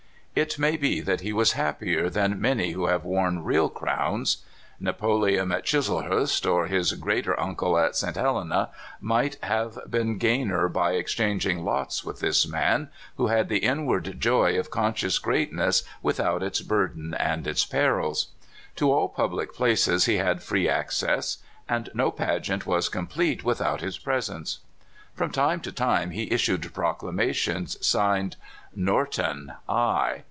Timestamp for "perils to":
17.65-18.89